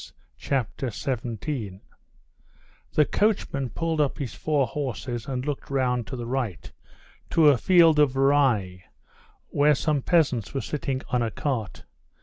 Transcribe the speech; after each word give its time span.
Chapter 0.39 0.89
17 0.89 1.79
The 2.93 3.05
coachman 3.05 3.69
pulled 3.69 4.01
up 4.01 4.17
his 4.17 4.33
four 4.33 4.65
horses 4.65 5.27
and 5.27 5.45
looked 5.45 5.69
round 5.69 6.07
to 6.07 6.15
the 6.15 6.25
right, 6.25 6.71
to 7.29 7.49
a 7.49 7.57
field 7.59 7.99
of 7.99 8.15
rye, 8.15 8.85
where 9.49 9.75
some 9.75 10.01
peasants 10.01 10.55
were 10.55 10.61
sitting 10.61 11.03
on 11.09 11.21
a 11.21 11.29
cart. 11.29 11.83